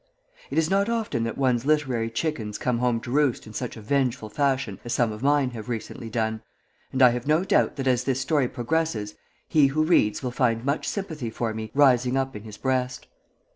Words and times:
It 0.49 0.57
is 0.57 0.67
not 0.67 0.89
often 0.89 1.25
that 1.25 1.37
one's 1.37 1.63
literary 1.63 2.09
chickens 2.09 2.57
come 2.57 2.79
home 2.79 2.99
to 3.01 3.11
roost 3.11 3.45
in 3.45 3.53
such 3.53 3.77
a 3.77 3.81
vengeful 3.81 4.29
fashion 4.29 4.79
as 4.83 4.93
some 4.93 5.11
of 5.11 5.21
mine 5.21 5.51
have 5.51 5.69
recently 5.69 6.09
done, 6.09 6.41
and 6.91 7.03
I 7.03 7.09
have 7.09 7.27
no 7.27 7.43
doubt 7.43 7.75
that 7.75 7.85
as 7.85 8.03
this 8.05 8.19
story 8.19 8.47
progresses 8.47 9.13
he 9.47 9.67
who 9.67 9.83
reads 9.83 10.23
will 10.23 10.31
find 10.31 10.65
much 10.65 10.87
sympathy 10.87 11.29
for 11.29 11.53
me 11.53 11.69
rising 11.75 12.17
up 12.17 12.35
in 12.35 12.41
his 12.45 12.57
breast. 12.57 13.05